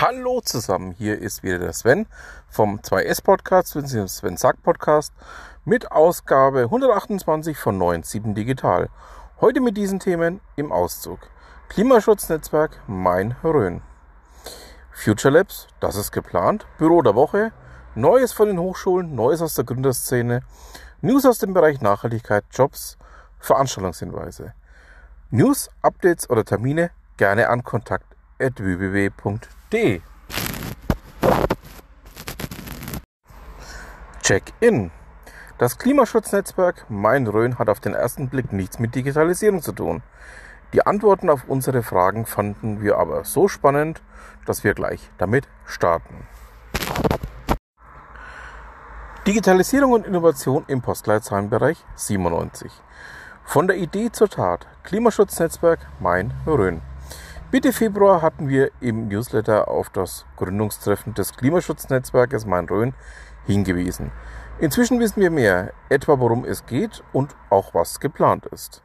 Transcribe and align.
Hallo 0.00 0.40
zusammen, 0.40 0.92
hier 0.92 1.18
ist 1.18 1.42
wieder 1.42 1.58
der 1.58 1.72
Sven 1.72 2.06
vom 2.48 2.78
2S 2.78 3.20
Podcast, 3.20 3.70
Sven 3.72 4.36
Sack 4.36 4.62
Podcast 4.62 5.12
mit 5.64 5.90
Ausgabe 5.90 6.60
128 6.60 7.58
von 7.58 7.76
9.7 7.80 8.32
Digital. 8.32 8.90
Heute 9.40 9.60
mit 9.60 9.76
diesen 9.76 9.98
Themen 9.98 10.40
im 10.54 10.70
Auszug. 10.70 11.18
Klimaschutznetzwerk 11.68 12.80
Main 12.86 13.34
Rhön. 13.42 13.82
Future 14.92 15.34
Labs, 15.34 15.66
das 15.80 15.96
ist 15.96 16.12
geplant. 16.12 16.64
Büro 16.78 17.02
der 17.02 17.16
Woche, 17.16 17.50
Neues 17.96 18.32
von 18.32 18.46
den 18.46 18.60
Hochschulen, 18.60 19.16
Neues 19.16 19.42
aus 19.42 19.56
der 19.56 19.64
Gründerszene, 19.64 20.42
News 21.00 21.26
aus 21.26 21.38
dem 21.38 21.54
Bereich 21.54 21.80
Nachhaltigkeit, 21.80 22.44
Jobs, 22.52 22.98
Veranstaltungshinweise. 23.40 24.54
News, 25.30 25.70
Updates 25.82 26.30
oder 26.30 26.44
Termine 26.44 26.92
gerne 27.16 27.48
an 27.48 27.64
kontakt.www.de. 28.38 30.00
Check-in. 34.22 34.90
Das 35.58 35.78
Klimaschutznetzwerk 35.78 36.88
Main-Rhön 36.88 37.58
hat 37.58 37.68
auf 37.68 37.80
den 37.80 37.94
ersten 37.94 38.28
Blick 38.28 38.52
nichts 38.52 38.78
mit 38.78 38.94
Digitalisierung 38.94 39.60
zu 39.60 39.72
tun. 39.72 40.02
Die 40.72 40.86
Antworten 40.86 41.30
auf 41.30 41.44
unsere 41.48 41.82
Fragen 41.82 42.26
fanden 42.26 42.80
wir 42.82 42.98
aber 42.98 43.24
so 43.24 43.48
spannend, 43.48 44.02
dass 44.46 44.64
wir 44.64 44.74
gleich 44.74 45.10
damit 45.18 45.48
starten. 45.66 46.26
Digitalisierung 49.26 49.92
und 49.92 50.06
Innovation 50.06 50.64
im 50.68 50.80
Postleitzahlenbereich 50.80 51.84
97. 51.96 52.70
Von 53.44 53.66
der 53.66 53.78
Idee 53.78 54.12
zur 54.12 54.28
Tat. 54.28 54.66
Klimaschutznetzwerk 54.84 55.80
Main-Rhön. 56.00 56.82
Mitte 57.50 57.72
Februar 57.72 58.20
hatten 58.20 58.50
wir 58.50 58.72
im 58.78 59.08
Newsletter 59.08 59.68
auf 59.68 59.88
das 59.88 60.26
Gründungstreffen 60.36 61.14
des 61.14 61.32
Klimaschutznetzwerkes 61.32 62.44
Main-Rhön 62.44 62.92
hingewiesen. 63.46 64.12
Inzwischen 64.58 65.00
wissen 65.00 65.22
wir 65.22 65.30
mehr, 65.30 65.72
etwa 65.88 66.18
worum 66.18 66.44
es 66.44 66.66
geht 66.66 67.02
und 67.14 67.34
auch 67.48 67.72
was 67.72 68.00
geplant 68.00 68.44
ist. 68.44 68.82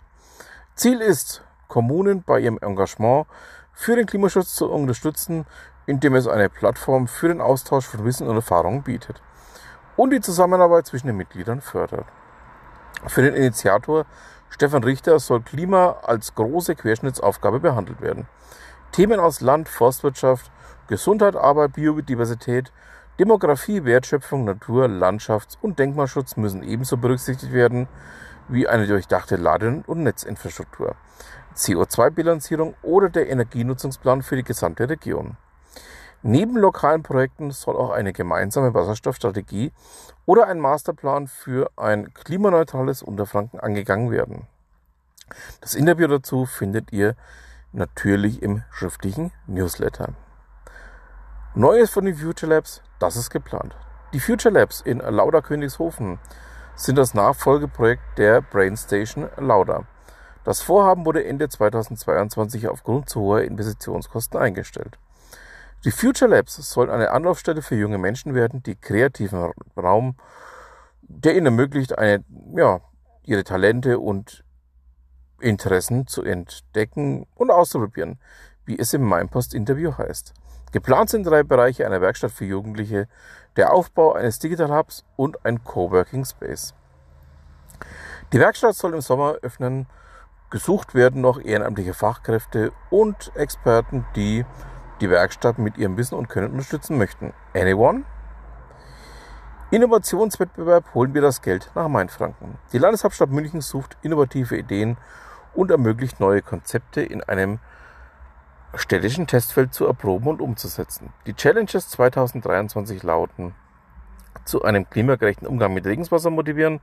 Ziel 0.75 1.02
ist, 1.02 1.44
Kommunen 1.67 2.23
bei 2.23 2.39
ihrem 2.39 2.58
Engagement 2.58 3.28
für 3.73 3.97
den 3.97 4.05
Klimaschutz 4.05 4.55
zu 4.55 4.72
unterstützen, 4.72 5.45
indem 5.86 6.16
es 6.16 6.25
eine 6.25 6.48
Plattform 6.48 7.09
für 7.09 7.27
den 7.27 7.42
Austausch 7.42 7.86
von 7.86 8.05
Wissen 8.05 8.30
und 8.30 8.38
Erfahrungen 8.38 8.83
bietet 8.83 9.22
und 9.98 10.11
die 10.11 10.22
Zusammenarbeit 10.22 10.86
zwischen 10.86 11.08
den 11.08 11.17
Mitgliedern 11.17 11.59
fördert. 11.59 12.05
Für 13.08 13.23
den 13.23 13.33
Initiator 13.33 14.05
Stefan 14.54 14.84
Richter 14.84 15.18
soll 15.18 15.42
Klima 15.42 15.98
als 16.04 16.36
große 16.36 16.76
Querschnittsaufgabe 16.76 17.59
behandelt 17.59 18.02
werden. 18.02 18.28
Themen 18.92 19.20
aus 19.20 19.42
Land, 19.42 19.68
Forstwirtschaft, 19.68 20.52
Gesundheit, 20.88 21.36
Arbeit, 21.36 21.73
Biodiversität, 21.73 22.72
Demografie, 23.18 23.84
Wertschöpfung, 23.84 24.45
Natur, 24.45 24.86
Landschafts- 24.86 25.58
und 25.60 25.80
Denkmalschutz 25.80 26.38
müssen 26.38 26.62
ebenso 26.62 26.98
berücksichtigt 26.98 27.52
werden 27.52 27.88
wie 28.48 28.68
eine 28.68 28.86
durchdachte 28.86 29.38
Lade- 29.38 29.84
und 29.88 30.04
Netzinfrastruktur, 30.04 30.94
CO2-Bilanzierung 31.56 32.76
oder 32.84 33.10
der 33.10 33.32
Energienutzungsplan 33.32 34.22
für 34.22 34.36
die 34.36 34.44
gesamte 34.44 34.88
Region. 34.88 35.36
Neben 36.26 36.56
lokalen 36.56 37.04
Projekten 37.04 37.52
soll 37.52 37.76
auch 37.76 37.90
eine 37.90 38.14
gemeinsame 38.14 38.74
Wasserstoffstrategie 38.74 39.74
oder 40.26 40.48
ein 40.48 40.58
Masterplan 40.58 41.28
für 41.28 41.70
ein 41.76 42.14
klimaneutrales 42.14 43.04
Unterfranken 43.04 43.60
angegangen 43.60 44.10
werden. 44.10 44.48
Das 45.60 45.76
Interview 45.76 46.08
dazu 46.08 46.46
findet 46.46 46.94
ihr 46.94 47.18
natürlich 47.74 48.42
im 48.42 48.64
schriftlichen 48.72 49.34
Newsletter. 49.48 50.14
Neues 51.56 51.90
von 51.90 52.06
den 52.06 52.16
Future 52.16 52.54
Labs, 52.54 52.82
das 53.00 53.17
ist 53.17 53.30
geplant. 53.30 53.76
Die 54.14 54.22
Future 54.22 54.54
Labs 54.54 54.80
in 54.80 55.00
Lauda 55.00 55.42
Königshofen 55.42 56.20
sind 56.76 56.95
das 56.98 57.14
Nachfolgeprojekt 57.14 58.17
der 58.17 58.42
Brainstation 58.42 59.30
Lauda. 59.36 59.83
Das 60.45 60.62
Vorhaben 60.62 61.06
wurde 61.06 61.26
Ende 61.26 61.50
2022 61.50 62.70
aufgrund 62.70 63.10
zu 63.10 63.20
hoher 63.20 63.42
Investitionskosten 63.42 64.39
eingestellt. 64.39 64.98
Die 65.86 65.92
Future 65.92 66.32
Labs 66.32 66.55
sollen 66.55 66.89
eine 66.89 67.11
Anlaufstelle 67.11 67.61
für 67.61 67.76
junge 67.76 67.98
Menschen 67.98 68.33
werden, 68.33 68.64
die 68.64 68.76
kreativen 68.76 69.52
Raum, 69.76 70.16
der 71.02 71.36
ihnen 71.36 71.48
ermöglicht, 71.48 71.98
eine, 71.98 72.23
ja, 72.55 72.80
ihre 73.23 73.44
Talente 73.44 73.99
und 73.99 74.45
Interessen 75.42 76.08
zu 76.08 76.23
entdecken 76.23 77.27
und 77.36 77.52
auszuprobieren, 77.52 78.17
wie 78.66 78.80
es 78.80 78.94
im 78.94 79.10
Mindpost-Interview 79.10 79.98
heißt. 79.98 80.33
Geplant 80.71 81.10
sind 81.10 81.27
drei 81.27 81.44
Bereiche 81.44 81.86
einer 81.86 82.00
Werkstatt 82.00 82.32
für 82.32 82.45
Jugendliche, 82.45 83.10
der 83.58 83.73
Aufbau 83.73 84.14
eines 84.14 84.39
Digital 84.39 84.71
Hubs 84.71 85.04
und 85.17 85.45
ein 85.45 85.65
Coworking 85.65 86.23
Space. 86.23 86.73
Die 88.32 88.39
Werkstatt 88.39 88.76
soll 88.76 88.94
im 88.94 89.02
Sommer 89.02 89.36
öffnen. 89.42 89.88
Gesucht 90.50 90.95
werden 90.95 91.20
noch 91.20 91.42
ehrenamtliche 91.42 91.94
Fachkräfte 91.94 92.71
und 92.89 93.36
Experten, 93.36 94.05
die 94.15 94.45
die 95.03 95.09
Werkstatt 95.09 95.59
mit 95.59 95.77
ihrem 95.77 95.97
Wissen 95.97 96.15
und 96.15 96.30
Können 96.30 96.52
unterstützen 96.52 96.97
möchten. 96.97 97.33
Anyone? 97.53 98.03
Innovationswettbewerb 99.69 100.93
holen 100.93 101.14
wir 101.14 101.21
das 101.21 101.41
Geld 101.41 101.69
nach 101.75 101.89
Mainfranken. 101.89 102.58
Die 102.71 102.77
Landeshauptstadt 102.77 103.30
München 103.30 103.59
sucht 103.59 103.97
innovative 104.02 104.58
Ideen 104.58 104.97
und 105.53 105.71
ermöglicht 105.71 106.21
neue 106.21 106.41
Konzepte 106.41 107.02
in 107.02 107.21
einem 107.21 107.59
städtischen 108.75 109.27
Testfeld 109.27 109.73
zu 109.73 109.86
erproben 109.86 110.27
und 110.27 110.41
umzusetzen. 110.41 111.11
Die 111.25 111.33
Challenges 111.33 111.89
2023 111.89 113.03
lauten 113.03 113.53
zu 114.45 114.64
einem 114.64 114.89
klimagerechten 114.89 115.47
Umgang 115.47 115.73
mit 115.73 115.85
Regenwasser 115.85 116.30
motivieren, 116.30 116.80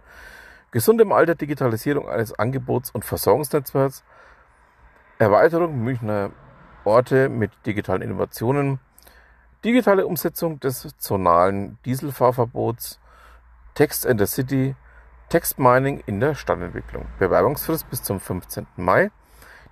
gesundem 0.73 1.11
Alter 1.13 1.37
Digitalisierung 1.37 2.07
eines 2.07 2.39
Angebots- 2.39 2.91
und 2.91 3.05
Versorgungsnetzwerks, 3.05 4.05
Erweiterung 5.19 5.83
Münchner 5.83 6.33
Orte 6.85 7.29
mit 7.29 7.51
digitalen 7.67 8.03
Innovationen, 8.03 8.79
digitale 9.65 10.07
Umsetzung 10.07 10.61
des 10.61 10.95
zonalen 10.99 11.79
Dieselfahrverbots, 11.85 13.01
Text 13.75 14.05
in 14.05 14.19
the 14.19 14.27
City, 14.27 14.77
Textmining 15.29 16.03
in 16.07 16.21
der 16.21 16.35
Stadtentwicklung. 16.35 17.07
Bewerbungsfrist 17.19 17.89
bis 17.89 18.03
zum 18.03 18.19
15. 18.19 18.67
Mai. 18.77 19.13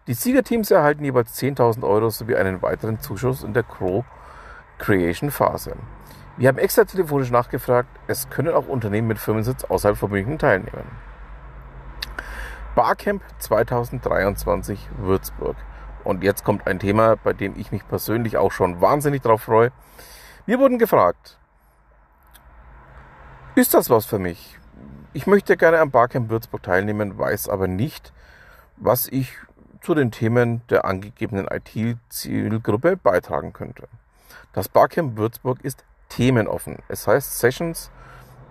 Die 0.06 0.14
Siegerteams 0.14 0.70
erhalten 0.70 1.04
jeweils 1.04 1.36
10.000 1.38 1.82
Euro 1.86 2.10
sowie 2.10 2.36
einen 2.36 2.62
weiteren 2.62 3.00
Zuschuss 3.00 3.42
in 3.42 3.54
der 3.54 3.64
Co-Creation-Phase. 3.64 5.74
Wir 6.36 6.48
haben 6.48 6.58
extra 6.58 6.84
telefonisch 6.84 7.30
nachgefragt, 7.30 7.88
es 8.06 8.28
können 8.30 8.54
auch 8.54 8.68
Unternehmen 8.68 9.08
mit 9.08 9.18
Firmensitz 9.18 9.64
außerhalb 9.64 9.98
von 9.98 10.12
München 10.12 10.38
teilnehmen. 10.38 10.86
Barcamp 12.76 13.24
2023 13.40 14.88
Würzburg. 14.98 15.56
Und 16.08 16.24
jetzt 16.24 16.42
kommt 16.42 16.66
ein 16.66 16.78
Thema, 16.78 17.16
bei 17.16 17.34
dem 17.34 17.54
ich 17.58 17.70
mich 17.70 17.86
persönlich 17.86 18.38
auch 18.38 18.50
schon 18.50 18.80
wahnsinnig 18.80 19.20
drauf 19.20 19.42
freue. 19.42 19.72
Wir 20.46 20.58
wurden 20.58 20.78
gefragt, 20.78 21.36
ist 23.54 23.74
das 23.74 23.90
was 23.90 24.06
für 24.06 24.18
mich? 24.18 24.58
Ich 25.12 25.26
möchte 25.26 25.58
gerne 25.58 25.80
am 25.80 25.90
Barcamp 25.90 26.30
Würzburg 26.30 26.62
teilnehmen, 26.62 27.18
weiß 27.18 27.50
aber 27.50 27.68
nicht, 27.68 28.14
was 28.78 29.06
ich 29.08 29.34
zu 29.82 29.94
den 29.94 30.10
Themen 30.10 30.62
der 30.70 30.86
angegebenen 30.86 31.46
IT-Zielgruppe 31.46 32.96
beitragen 32.96 33.52
könnte. 33.52 33.86
Das 34.54 34.70
Barcamp 34.70 35.18
Würzburg 35.18 35.62
ist 35.62 35.84
themenoffen. 36.08 36.78
Es 36.88 37.06
heißt 37.06 37.38
Sessions, 37.38 37.90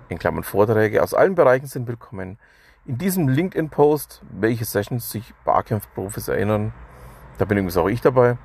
in 0.09 0.19
Klammern 0.19 0.43
Vorträge 0.43 1.01
aus 1.01 1.15
allen 1.15 1.33
Bereichen 1.33 1.65
sind 1.65 1.87
willkommen. 1.87 2.37
In 2.85 2.99
diesem 2.99 3.27
LinkedIn-Post, 3.27 4.21
welche 4.29 4.63
Sessions 4.63 5.09
sich 5.09 5.33
Barcamp-Profis 5.43 6.27
erinnern, 6.27 6.71
da 7.37 7.45
bin 7.45 7.57
übrigens 7.57 7.77
auch 7.77 7.87
ich 7.87 8.01
dabei. 8.01 8.37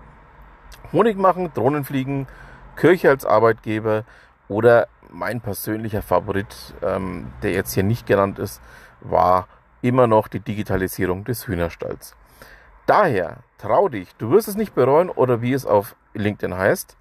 Honig 0.93 1.17
machen, 1.17 1.53
Drohnen 1.55 1.85
fliegen, 1.85 2.27
Kirche 2.77 3.11
als 3.11 3.25
Arbeitgeber 3.25 4.05
oder 4.49 4.89
mein 5.11 5.41
persönlicher 5.41 6.03
Favorit, 6.03 6.75
ähm, 6.83 7.33
der 7.43 7.53
jetzt 7.53 7.73
hier 7.75 7.83
nicht 7.83 8.07
genannt 8.07 8.39
ist, 8.39 8.61
war 9.01 9.47
immer 9.83 10.07
noch 10.07 10.29
die 10.29 10.41
Digitalisierung 10.41 11.25
des 11.25 11.47
Hühnerstalls. 11.47 12.15
Daher, 12.87 13.39
trau 13.59 13.89
dich, 13.89 14.15
du 14.17 14.31
wirst 14.31 14.49
es 14.49 14.57
nicht 14.57 14.75
bereuen 14.75 15.11
oder 15.11 15.43
wie 15.43 15.53
es 15.53 15.67
auf 15.67 15.97
LinkedIn 16.15 16.57
heißt. 16.57 16.97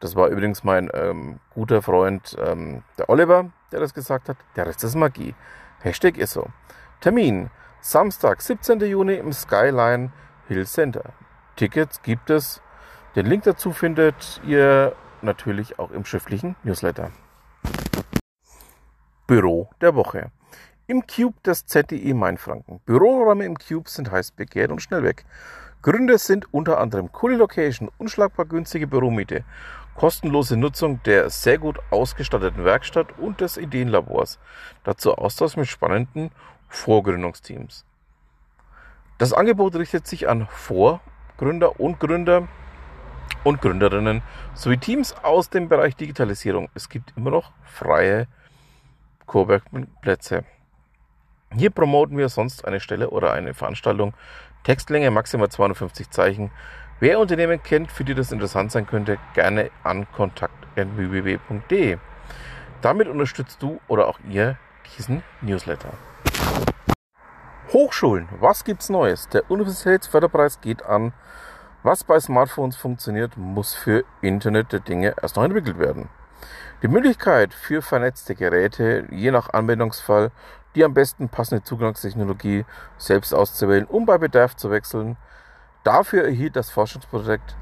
Das 0.00 0.16
war 0.16 0.28
übrigens 0.28 0.64
mein 0.64 0.90
ähm, 0.94 1.38
guter 1.54 1.80
Freund, 1.80 2.36
ähm, 2.44 2.82
der 2.98 3.08
Oliver, 3.08 3.50
der 3.70 3.80
das 3.80 3.94
gesagt 3.94 4.28
hat. 4.28 4.36
Der 4.56 4.66
Rest 4.66 4.82
ist 4.82 4.96
Magie. 4.96 5.34
Hashtag 5.80 6.18
ist 6.18 6.32
so. 6.32 6.46
Termin, 7.00 7.50
Samstag, 7.80 8.42
17. 8.42 8.80
Juni 8.80 9.14
im 9.14 9.32
Skyline 9.32 10.10
Hill 10.52 10.66
Center. 10.66 11.12
Tickets 11.56 12.02
gibt 12.02 12.30
es. 12.30 12.62
Den 13.14 13.26
Link 13.26 13.44
dazu 13.44 13.72
findet 13.72 14.40
ihr 14.46 14.94
natürlich 15.20 15.78
auch 15.78 15.90
im 15.90 16.04
schriftlichen 16.04 16.56
Newsletter. 16.62 17.10
Büro 19.26 19.70
der 19.80 19.94
Woche. 19.94 20.30
Im 20.86 21.06
Cube 21.06 21.40
des 21.44 21.66
ZDI 21.66 22.12
Mainfranken. 22.12 22.80
Büroräume 22.84 23.44
im 23.44 23.56
Cube 23.56 23.88
sind 23.88 24.10
heiß 24.10 24.32
begehrt 24.32 24.70
und 24.70 24.82
schnell 24.82 25.02
weg. 25.02 25.24
Gründe 25.80 26.18
sind 26.18 26.52
unter 26.52 26.78
anderem 26.78 27.10
coole 27.12 27.36
Location, 27.36 27.90
unschlagbar 27.98 28.46
günstige 28.46 28.86
Büromiete, 28.86 29.44
kostenlose 29.94 30.56
Nutzung 30.56 31.02
der 31.04 31.30
sehr 31.30 31.58
gut 31.58 31.78
ausgestatteten 31.90 32.64
Werkstatt 32.64 33.18
und 33.18 33.40
des 33.40 33.56
Ideenlabors. 33.56 34.38
Dazu 34.84 35.14
Austausch 35.14 35.56
mit 35.56 35.68
spannenden 35.68 36.30
Vorgründungsteams. 36.68 37.84
Das 39.22 39.32
Angebot 39.32 39.76
richtet 39.76 40.08
sich 40.08 40.28
an 40.28 40.48
Vorgründer 40.50 41.78
und 41.78 42.00
Gründer 42.00 42.48
und 43.44 43.62
Gründerinnen 43.62 44.20
sowie 44.54 44.78
Teams 44.78 45.14
aus 45.22 45.48
dem 45.48 45.68
Bereich 45.68 45.94
Digitalisierung. 45.94 46.70
Es 46.74 46.88
gibt 46.88 47.12
immer 47.16 47.30
noch 47.30 47.52
freie 47.62 48.26
Coworking-Plätze. 49.26 50.42
Hier 51.54 51.70
promoten 51.70 52.18
wir 52.18 52.28
sonst 52.30 52.64
eine 52.64 52.80
Stelle 52.80 53.10
oder 53.10 53.32
eine 53.32 53.54
Veranstaltung. 53.54 54.12
Textlänge 54.64 55.12
maximal 55.12 55.48
250 55.48 56.10
Zeichen. 56.10 56.50
Wer 56.98 57.20
Unternehmen 57.20 57.62
kennt, 57.62 57.92
für 57.92 58.02
die 58.02 58.16
das 58.16 58.32
interessant 58.32 58.72
sein 58.72 58.88
könnte, 58.88 59.18
gerne 59.34 59.70
an 59.84 60.10
kontakt.www.de. 60.10 61.98
Damit 62.80 63.06
unterstützt 63.06 63.62
du 63.62 63.80
oder 63.86 64.08
auch 64.08 64.18
ihr 64.28 64.58
diesen 64.98 65.22
Newsletter. 65.42 65.92
Hochschulen, 67.70 68.28
was 68.38 68.64
gibt's 68.64 68.90
Neues? 68.90 69.28
Der 69.28 69.50
Universitätsförderpreis 69.50 70.60
geht 70.60 70.84
an. 70.84 71.12
Was 71.82 72.04
bei 72.04 72.20
Smartphones 72.20 72.76
funktioniert, 72.76 73.36
muss 73.36 73.72
für 73.72 74.04
Internet 74.20 74.72
der 74.72 74.80
Dinge 74.80 75.14
erst 75.22 75.36
noch 75.36 75.44
entwickelt 75.44 75.78
werden. 75.78 76.08
Die 76.82 76.88
Möglichkeit 76.88 77.54
für 77.54 77.80
vernetzte 77.80 78.34
Geräte, 78.34 79.06
je 79.10 79.30
nach 79.30 79.52
Anwendungsfall, 79.54 80.32
die 80.74 80.84
am 80.84 80.92
besten 80.92 81.28
passende 81.28 81.64
Zugangstechnologie 81.64 82.66
selbst 82.98 83.32
auszuwählen, 83.32 83.86
um 83.86 84.04
bei 84.04 84.18
Bedarf 84.18 84.56
zu 84.56 84.70
wechseln. 84.70 85.16
Dafür 85.82 86.24
erhielt 86.24 86.56
das 86.56 86.70
Forschungsprojekt, 86.70 87.56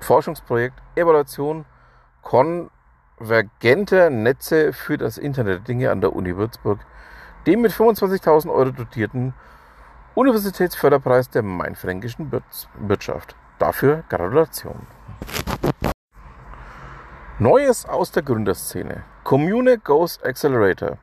Forschungsprojekt 0.00 0.82
Evaluation 0.96 1.66
konvergenter 2.22 4.10
Netze 4.10 4.72
für 4.72 4.98
das 4.98 5.18
Internet 5.18 5.58
der 5.58 5.64
Dinge 5.64 5.90
an 5.90 6.00
der 6.00 6.16
Uni 6.16 6.36
Würzburg 6.36 6.80
den 7.46 7.60
mit 7.60 7.72
25.000 7.72 8.52
Euro 8.52 8.70
dotierten 8.70 9.32
Universitätsförderpreis 10.14 11.30
der 11.30 11.42
Mainfränkischen 11.42 12.32
Wirtschaft. 12.80 13.36
Dafür 13.58 14.02
Gratulation. 14.08 14.86
Neues 17.38 17.86
aus 17.86 18.10
der 18.10 18.22
Gründerszene. 18.22 19.04
Commune 19.22 19.78
Goes 19.78 20.20
Accelerator. 20.22 20.98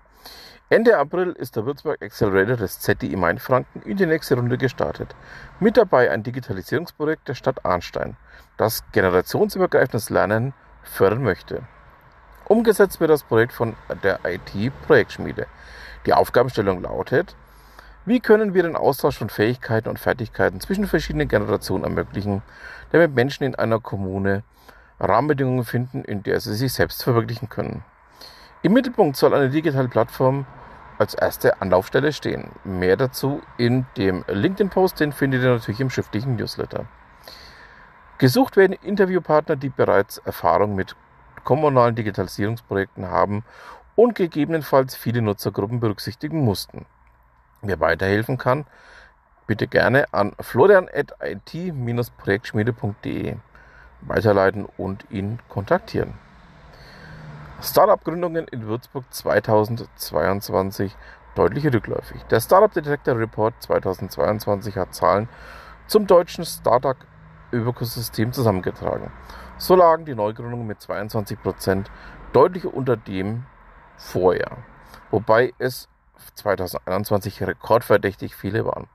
Ende 0.70 0.98
April 0.98 1.32
ist 1.34 1.56
der 1.56 1.66
Würzburg 1.66 2.02
Accelerator 2.02 2.58
des 2.58 2.80
ZDI 2.80 3.16
Mainfranken 3.16 3.84
in 3.84 3.98
die 3.98 4.08
nächste 4.08 4.36
Runde 4.36 4.58
gestartet. 4.58 5.16
Mit 5.60 5.78
dabei 5.78 6.10
ein 6.10 6.24
Digitalisierungsprojekt 6.24 7.28
der 7.28 7.36
Stadt 7.36 7.64
Arnstein, 7.64 8.18
das 8.58 8.84
generationsübergreifendes 8.92 10.10
Lernen 10.10 10.54
fördern 10.82 11.24
möchte. 11.24 11.64
Umgesetzt 12.54 13.00
wird 13.00 13.10
das 13.10 13.24
Projekt 13.24 13.52
von 13.52 13.76
der 14.04 14.20
IT-Projektschmiede. 14.26 15.48
Die 16.06 16.14
Aufgabenstellung 16.14 16.84
lautet, 16.84 17.36
wie 18.06 18.20
können 18.20 18.54
wir 18.54 18.62
den 18.62 18.76
Austausch 18.76 19.18
von 19.18 19.30
Fähigkeiten 19.30 19.90
und 19.90 19.98
Fertigkeiten 19.98 20.60
zwischen 20.60 20.86
verschiedenen 20.86 21.28
Generationen 21.28 21.84
ermöglichen, 21.84 22.44
damit 22.92 23.16
Menschen 23.16 23.44
in 23.44 23.56
einer 23.56 23.80
Kommune 23.80 24.44
Rahmenbedingungen 25.00 25.66
finden, 25.66 26.04
in 26.04 26.22
der 26.22 26.40
sie 26.42 26.54
sich 26.54 26.74
selbst 26.74 27.02
verwirklichen 27.02 27.50
können. 27.50 27.84
Im 28.62 28.74
Mittelpunkt 28.74 29.18
soll 29.18 29.34
eine 29.34 29.50
digitale 29.50 29.88
Plattform 29.88 30.46
als 31.00 31.16
erste 31.16 31.60
Anlaufstelle 31.60 32.14
stehen. 32.14 32.52
Mehr 32.64 32.98
dazu 32.98 33.42
in 33.58 33.88
dem 33.98 34.24
LinkedIn-Post, 34.28 35.00
den 35.00 35.12
findet 35.12 35.42
ihr 35.42 35.54
natürlich 35.54 35.82
im 35.82 35.90
schriftlichen 35.90 36.36
Newsletter. 36.36 36.86
Gesucht 38.20 38.58
werden 38.58 38.74
Interviewpartner, 38.74 39.56
die 39.56 39.70
bereits 39.70 40.20
Erfahrung 40.20 40.76
mit 40.76 40.96
kommunalen 41.44 41.96
Digitalisierungsprojekten 41.96 43.10
haben 43.10 43.44
und 43.96 44.16
gegebenenfalls 44.16 44.96
viele 44.96 45.22
Nutzergruppen 45.22 45.80
berücksichtigen 45.80 46.44
mussten. 46.44 46.88
Wer 47.62 47.80
weiterhelfen 47.80 48.38
kann, 48.38 48.66
bitte 49.48 49.68
gerne 49.68 50.14
an 50.14 50.34
florian.it-projektschmiede.de 50.40 53.38
weiterleiten 54.02 54.68
und 54.78 55.06
ihn 55.10 55.40
kontaktieren. 55.50 56.14
Startup-Gründungen 57.62 58.48
in 58.50 58.68
Würzburg 58.68 59.06
2022 59.10 60.96
deutlich 61.36 61.66
rückläufig. 61.66 62.22
Der 62.24 62.42
Startup 62.42 62.74
Detector 62.74 63.18
Report 63.18 63.54
2022 63.60 64.76
hat 64.76 64.94
Zahlen 64.94 65.30
zum 65.88 66.06
deutschen 66.06 66.46
Startup-Ökosystem 66.46 68.34
zusammengetragen. 68.34 69.10
So 69.58 69.76
lagen 69.76 70.06
die 70.06 70.16
Neugründungen 70.16 70.68
mit 70.68 70.82
22 70.82 71.42
Prozent 71.42 71.92
deutlich 72.34 72.66
unter 72.66 72.98
dem 72.98 73.46
Vorjahr, 73.98 74.58
wobei 75.12 75.54
es 75.60 75.88
2021 76.36 77.44
rekordverdächtig 77.44 78.36
viele 78.36 78.66
waren. 78.66 78.88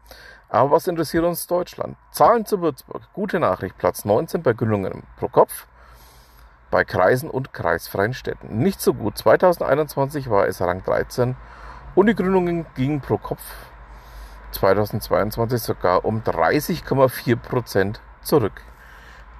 Aber 0.48 0.70
was 0.70 0.86
interessiert 0.86 1.24
uns 1.24 1.46
Deutschland? 1.46 1.96
Zahlen 2.10 2.46
zu 2.46 2.60
Würzburg. 2.60 3.02
Gute 3.12 3.38
Nachricht. 3.38 3.76
Platz 3.78 4.04
19 4.04 4.42
bei 4.42 4.54
Gründungen 4.54 5.04
pro 5.16 5.28
Kopf 5.28 5.66
bei 6.70 6.84
Kreisen 6.84 7.30
und 7.30 7.52
kreisfreien 7.52 8.14
Städten. 8.14 8.58
Nicht 8.58 8.80
so 8.80 8.94
gut. 8.94 9.16
2021 9.16 10.28
war 10.30 10.46
es 10.46 10.60
Rang 10.60 10.82
13 10.84 11.36
und 11.94 12.06
die 12.06 12.14
Gründungen 12.14 12.66
gingen 12.74 13.00
pro 13.00 13.18
Kopf 13.18 13.42
2022 14.52 15.62
sogar 15.62 16.04
um 16.04 16.22
30,4 16.22 17.36
Prozent 17.36 18.00
zurück. 18.22 18.62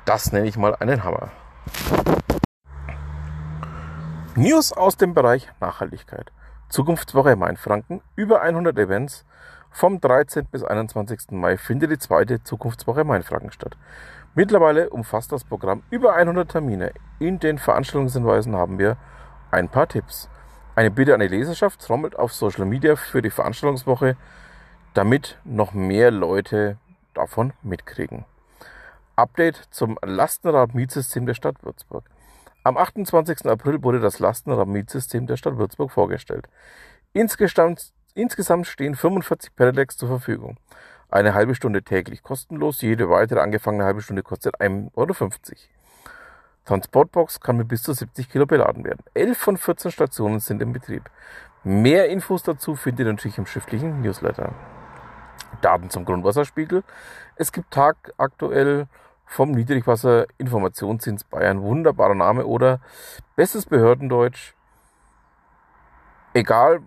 Das 0.08 0.32
nenne 0.32 0.48
ich 0.48 0.56
mal 0.56 0.74
einen 0.74 1.04
Hammer. 1.04 1.28
News 4.36 4.72
aus 4.72 4.96
dem 4.96 5.12
Bereich 5.12 5.50
Nachhaltigkeit. 5.60 6.32
Zukunftswoche 6.70 7.36
Mainfranken. 7.36 8.00
Über 8.16 8.40
100 8.40 8.78
Events 8.78 9.26
vom 9.70 10.00
13. 10.00 10.46
bis 10.46 10.64
21. 10.64 11.32
Mai 11.32 11.58
findet 11.58 11.90
die 11.90 11.98
zweite 11.98 12.42
Zukunftswoche 12.42 13.04
Mainfranken 13.04 13.52
statt. 13.52 13.76
Mittlerweile 14.34 14.88
umfasst 14.88 15.30
das 15.30 15.44
Programm 15.44 15.82
über 15.90 16.14
100 16.14 16.52
Termine. 16.52 16.92
In 17.18 17.38
den 17.38 17.58
Veranstaltungshinweisen 17.58 18.56
haben 18.56 18.78
wir 18.78 18.96
ein 19.50 19.68
paar 19.68 19.88
Tipps. 19.88 20.30
Eine 20.74 20.90
Bitte 20.90 21.12
an 21.12 21.20
die 21.20 21.28
Leserschaft 21.28 21.82
trommelt 21.82 22.18
auf 22.18 22.32
Social 22.32 22.64
Media 22.64 22.96
für 22.96 23.20
die 23.20 23.28
Veranstaltungswoche, 23.28 24.16
damit 24.94 25.36
noch 25.44 25.74
mehr 25.74 26.10
Leute 26.10 26.78
davon 27.12 27.52
mitkriegen. 27.62 28.24
Update 29.18 29.68
zum 29.70 29.98
Lastenrad-Mietsystem 30.00 31.26
der 31.26 31.34
Stadt 31.34 31.64
Würzburg. 31.64 32.04
Am 32.62 32.76
28. 32.76 33.46
April 33.46 33.82
wurde 33.82 33.98
das 33.98 34.20
Lastenrad-Mietsystem 34.20 35.26
der 35.26 35.36
Stadt 35.36 35.58
Würzburg 35.58 35.90
vorgestellt. 35.90 36.48
Insgesamt 37.12 37.92
Insgesamt 38.18 38.66
stehen 38.66 38.96
45 38.96 39.54
Pedelecs 39.54 39.96
zur 39.96 40.08
Verfügung. 40.08 40.56
Eine 41.08 41.34
halbe 41.34 41.54
Stunde 41.54 41.84
täglich 41.84 42.24
kostenlos, 42.24 42.80
jede 42.80 43.08
weitere 43.08 43.38
angefangene 43.38 43.84
halbe 43.84 44.02
Stunde 44.02 44.24
kostet 44.24 44.60
1,50 44.60 44.90
Euro. 44.96 45.14
Transportbox 46.64 47.38
kann 47.38 47.56
mit 47.56 47.68
bis 47.68 47.84
zu 47.84 47.92
70 47.92 48.28
Kilo 48.28 48.44
beladen 48.44 48.84
werden. 48.84 49.04
11 49.14 49.38
von 49.38 49.56
14 49.56 49.92
Stationen 49.92 50.40
sind 50.40 50.60
in 50.60 50.72
Betrieb. 50.72 51.08
Mehr 51.62 52.08
Infos 52.08 52.42
dazu 52.42 52.74
findet 52.74 53.06
ihr 53.06 53.12
natürlich 53.12 53.38
im 53.38 53.46
schriftlichen 53.46 54.02
Newsletter. 54.02 54.52
Daten 55.60 55.88
zum 55.88 56.04
Grundwasserspiegel. 56.04 56.82
Es 57.36 57.52
gibt 57.52 57.70
tagaktuell 57.70 58.88
vom 59.28 59.52
Niedrigwasser-Informationsdienst 59.52 61.30
Bayern 61.30 61.62
wunderbarer 61.62 62.14
Name 62.14 62.46
oder 62.46 62.80
bestes 63.36 63.66
Behördendeutsch. 63.66 64.54
Egal, 66.34 66.80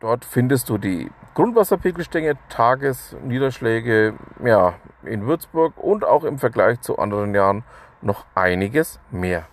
Dort 0.00 0.26
findest 0.26 0.68
du 0.68 0.76
die 0.76 1.10
Grundwasserpegelstänge, 1.34 2.36
Tagesniederschläge 2.50 4.14
ja, 4.44 4.74
in 5.04 5.26
Würzburg 5.26 5.78
und 5.78 6.04
auch 6.04 6.24
im 6.24 6.38
Vergleich 6.38 6.82
zu 6.82 6.98
anderen 6.98 7.34
Jahren 7.34 7.64
noch 8.02 8.26
einiges 8.34 9.00
mehr. 9.10 9.46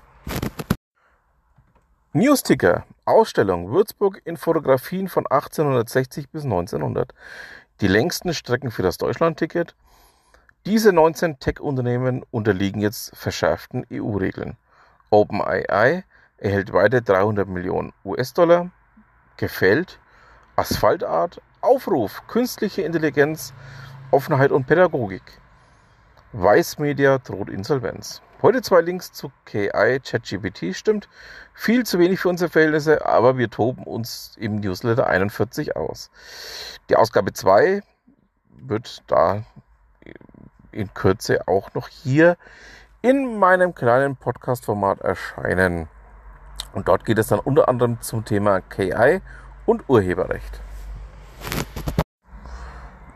Newsticker, 2.12 2.86
Ausstellung 3.06 3.72
Würzburg 3.72 4.22
in 4.26 4.36
Fotografien 4.36 5.08
von 5.08 5.26
1860 5.26 6.30
bis 6.30 6.44
1900. 6.44 7.14
Die 7.80 7.88
längsten 7.88 8.34
Strecken 8.34 8.70
für 8.70 8.84
das 8.84 8.98
Deutschlandticket. 8.98 9.76
Diese 10.65 10.93
19 10.93 11.39
Tech-Unternehmen 11.39 12.24
unterliegen 12.32 12.79
jetzt 12.79 13.13
verschärften 13.17 13.86
EU-Regeln. 13.91 14.55
OpenAI 15.10 16.05
erhält 16.38 16.72
weiter 16.72 17.01
300 17.01 17.50
Millionen 17.50 17.91
US-Dollar. 18.05 18.72
Gefällt 19.36 20.00
Asphaltart, 20.55 21.41
Aufruf, 21.60 22.25
künstliche 22.27 22.84
Intelligenz, 22.84 23.53
Offenheit 24.12 24.53
und 24.53 24.65
Pädagogik. 24.65 25.24
Weißmedia 26.32 27.17
droht 27.17 27.50
Insolvenz. 27.50 28.22
Heute 28.41 28.62
zwei 28.62 28.79
Links 28.79 29.12
zu 29.12 29.34
KI, 29.43 30.00
ChatGPT 30.00 30.74
stimmt. 30.74 31.10
Viel 31.53 31.86
zu 31.86 32.00
wenig 32.00 32.22
für 32.22 32.29
unsere 32.29 32.50
Verhältnisse, 32.50 33.05
aber 33.05 33.38
wir 33.38 33.50
toben 33.50 33.84
uns 33.84 34.38
im 34.39 34.62
Newsletter 34.62 35.08
41 35.08 35.75
aus. 35.75 36.10
Die 36.89 36.96
Ausgabe 36.96 37.34
2 37.34 37.82
wird 38.50 39.03
da 39.08 39.43
in 40.74 40.94
Kürze 40.94 41.48
auch 41.48 41.74
noch 41.74 41.88
hier 41.88 42.38
in 43.01 43.38
meinem 43.38 43.75
kleinen 43.75 44.15
Podcast-Format 44.15 45.01
erscheinen. 45.01 45.89
Und 46.74 46.88
dort 46.88 47.06
geht 47.06 47.20
es 47.20 47.27
dann 47.27 47.39
unter 47.39 47.70
anderem 47.70 48.01
zum 48.01 48.25
Thema 48.25 48.62
KI 48.62 49.22
und 49.65 49.88
Urheberrecht. 49.88 50.62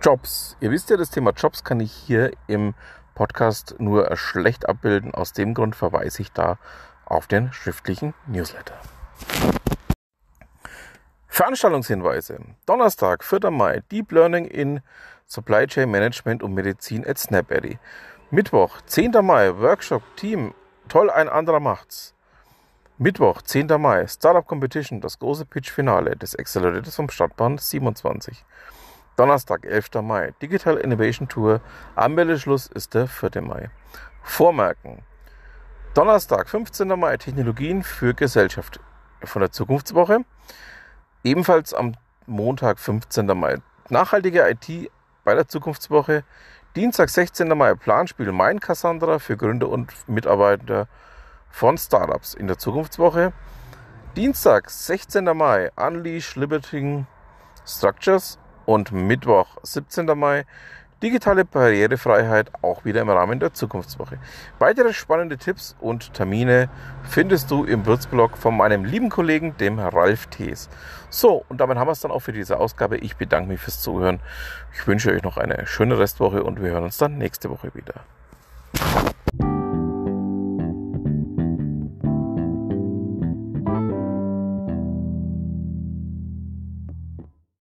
Jobs. 0.01 0.55
Ihr 0.59 0.71
wisst 0.71 0.89
ja, 0.89 0.97
das 0.97 1.09
Thema 1.09 1.31
Jobs 1.31 1.63
kann 1.63 1.79
ich 1.79 1.91
hier 1.91 2.31
im 2.47 2.75
Podcast 3.15 3.75
nur 3.79 4.15
schlecht 4.15 4.69
abbilden. 4.69 5.13
Aus 5.13 5.33
dem 5.33 5.53
Grund 5.53 5.75
verweise 5.75 6.21
ich 6.21 6.31
da 6.31 6.57
auf 7.05 7.27
den 7.27 7.51
schriftlichen 7.51 8.13
Newsletter. 8.27 8.75
Veranstaltungshinweise. 11.27 12.39
Donnerstag, 12.65 13.23
4. 13.23 13.51
Mai, 13.51 13.83
Deep 13.91 14.11
Learning 14.11 14.45
in 14.45 14.81
Supply 15.29 15.67
Chain 15.67 15.91
Management 15.91 16.41
und 16.41 16.53
Medizin 16.53 17.05
at 17.05 17.17
SnapAddy. 17.17 17.77
Mittwoch, 18.31 18.79
10. 18.85 19.11
Mai, 19.21 19.57
Workshop 19.57 20.01
Team. 20.15 20.53
Toll, 20.87 21.09
ein 21.09 21.27
anderer 21.27 21.59
macht's. 21.59 22.13
Mittwoch, 22.97 23.41
10. 23.41 23.67
Mai, 23.77 24.07
Startup 24.07 24.47
Competition, 24.47 25.01
das 25.01 25.19
große 25.19 25.45
Pitch-Finale 25.45 26.15
des 26.15 26.33
Accelerators 26.33 26.95
vom 26.95 27.09
Stadtbahn 27.09 27.57
27. 27.57 28.45
Donnerstag, 29.17 29.65
11. 29.65 30.01
Mai, 30.01 30.33
Digital 30.41 30.77
Innovation 30.77 31.27
Tour. 31.27 31.59
Anmeldeschluss 31.95 32.67
ist 32.67 32.93
der 32.93 33.07
4. 33.07 33.41
Mai. 33.41 33.69
Vormerken. 34.23 35.03
Donnerstag, 35.93 36.47
15. 36.47 36.87
Mai, 36.97 37.17
Technologien 37.17 37.83
für 37.83 38.13
Gesellschaft 38.13 38.79
von 39.25 39.41
der 39.41 39.51
Zukunftswoche. 39.51 40.19
Ebenfalls 41.25 41.73
am 41.73 41.95
Montag, 42.27 42.79
15. 42.79 43.25
Mai, 43.37 43.57
nachhaltige 43.89 44.47
IT 44.49 44.89
bei 45.27 45.35
der 45.35 45.49
Zukunftswoche. 45.49 46.23
Dienstag, 46.77 47.09
16. 47.09 47.49
Mai, 47.49 47.75
Planspiel 47.75 48.31
Mein 48.31 48.61
Cassandra 48.61 49.19
für 49.19 49.35
Gründer 49.35 49.67
und 49.67 49.91
Mitarbeiter 50.07 50.87
von 51.49 51.77
Startups 51.77 52.33
in 52.33 52.47
der 52.47 52.57
Zukunftswoche. 52.57 53.33
Dienstag, 54.15 54.69
16. 54.69 55.25
Mai, 55.35 55.69
Unleash 55.75 56.37
Liberating 56.37 57.07
Structures 57.65 58.39
und 58.65 58.93
Mittwoch, 58.93 59.57
17. 59.63 60.05
Mai, 60.17 60.45
digitale 61.03 61.45
Barrierefreiheit 61.45 62.51
auch 62.61 62.85
wieder 62.85 63.01
im 63.01 63.09
Rahmen 63.09 63.39
der 63.39 63.53
Zukunftswoche. 63.53 64.17
Weitere 64.59 64.93
spannende 64.93 65.37
Tipps 65.37 65.75
und 65.79 66.13
Termine 66.13 66.69
findest 67.03 67.51
du 67.51 67.63
im 67.63 67.85
Würzblog 67.85 68.37
von 68.37 68.57
meinem 68.57 68.83
lieben 68.83 69.09
Kollegen, 69.09 69.55
dem 69.57 69.79
Ralf 69.79 70.27
Thees. 70.27 70.69
So, 71.09 71.45
und 71.49 71.61
damit 71.61 71.77
haben 71.77 71.87
wir 71.87 71.93
es 71.93 72.01
dann 72.01 72.11
auch 72.11 72.21
für 72.21 72.33
diese 72.33 72.57
Ausgabe. 72.57 72.97
Ich 72.97 73.15
bedanke 73.15 73.49
mich 73.49 73.61
fürs 73.61 73.81
Zuhören. 73.81 74.19
Ich 74.73 74.87
wünsche 74.87 75.11
euch 75.11 75.23
noch 75.23 75.37
eine 75.37 75.67
schöne 75.67 75.99
Restwoche 75.99 76.43
und 76.43 76.61
wir 76.61 76.71
hören 76.71 76.83
uns 76.83 76.97
dann 76.97 77.17
nächste 77.17 77.49
Woche 77.49 77.73
wieder. 77.73 77.93